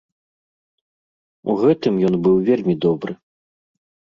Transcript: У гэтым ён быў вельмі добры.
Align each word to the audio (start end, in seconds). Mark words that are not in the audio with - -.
У 1.53 1.57
гэтым 1.65 1.93
ён 2.09 2.13
быў 2.29 2.35
вельмі 2.51 2.75
добры. 2.87 3.13